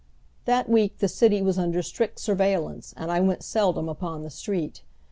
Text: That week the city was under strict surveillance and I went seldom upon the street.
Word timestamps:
That 0.45 0.67
week 0.67 0.97
the 0.97 1.07
city 1.07 1.43
was 1.43 1.59
under 1.59 1.83
strict 1.83 2.17
surveillance 2.17 2.91
and 2.97 3.11
I 3.11 3.19
went 3.19 3.43
seldom 3.43 3.87
upon 3.87 4.23
the 4.23 4.31
street. 4.31 4.81